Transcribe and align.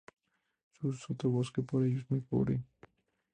Su 0.79 0.93
sotobosque 0.93 1.61
por 1.61 1.83
ello 1.85 1.99
es 1.99 2.09
muy 2.09 2.21
pobre. 2.21 2.63